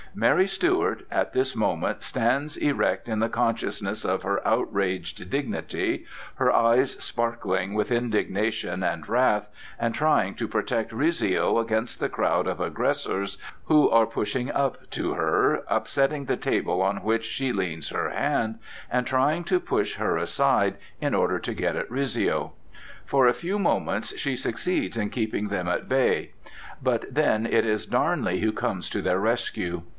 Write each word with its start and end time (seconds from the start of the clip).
Mary 0.13 0.45
Stuart 0.47 1.05
at 1.09 1.31
this 1.31 1.55
moment 1.55 2.03
stands 2.03 2.57
erect 2.57 3.07
in 3.07 3.19
the 3.19 3.29
consciousness 3.29 4.03
of 4.03 4.23
her 4.23 4.45
outraged 4.45 5.29
dignity, 5.29 6.05
her 6.35 6.51
eyes 6.51 7.01
sparkling 7.01 7.75
with 7.75 7.89
indignation 7.91 8.83
and 8.83 9.07
wrath, 9.07 9.47
and 9.79 9.95
trying 9.95 10.33
to 10.35 10.49
protect 10.49 10.91
Rizzio 10.91 11.59
against 11.59 11.99
the 12.01 12.09
crowd 12.09 12.45
of 12.47 12.59
aggressors 12.59 13.37
who 13.65 13.89
are 13.89 14.05
pushing 14.07 14.51
up 14.51 14.89
to 14.89 15.13
her, 15.13 15.63
upsetting 15.69 16.25
the 16.25 16.35
table 16.35 16.81
on 16.81 17.03
which 17.03 17.23
she 17.23 17.53
leans 17.53 17.87
her 17.89 18.09
hand, 18.09 18.57
and 18.91 19.07
trying 19.07 19.45
to 19.45 19.61
push 19.61 19.95
her 19.95 20.17
aside 20.17 20.75
in 20.99 21.13
order 21.13 21.39
to 21.39 21.53
get 21.53 21.77
at 21.77 21.89
Rizzio. 21.89 22.51
For 23.05 23.27
a 23.27 23.33
few 23.33 23.57
moments 23.57 24.17
she 24.17 24.35
succeeds 24.35 24.97
in 24.97 25.09
keeping 25.11 25.47
them 25.47 25.69
at 25.69 25.87
bay; 25.87 26.31
but 26.83 27.05
then 27.09 27.45
it 27.45 27.65
is 27.65 27.85
Darnley 27.85 28.39
who 28.41 28.51
comes 28.51 28.89
to 28.89 29.01
their 29.01 29.19
rescue. 29.19 29.83